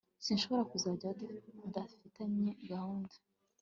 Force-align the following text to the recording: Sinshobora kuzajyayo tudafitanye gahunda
Sinshobora 0.25 0.63
kuzajyayo 0.71 1.27
tudafitanye 1.59 2.49
gahunda 2.69 3.13